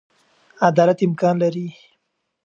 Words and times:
عدالت 0.67 0.99
امکان 1.07 1.35
لري. 1.41 1.67